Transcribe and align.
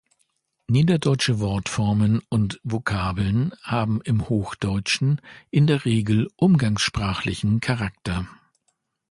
Niederdeutsche 0.67 1.39
Wortformen 1.39 2.23
und 2.27 2.59
Vokabeln 2.63 3.53
haben 3.61 4.01
im 4.01 4.29
Hochdeutschen 4.29 5.21
in 5.51 5.67
der 5.67 5.85
Regel 5.85 6.27
umgangssprachlichen 6.37 7.59
Charakter. 7.59 8.27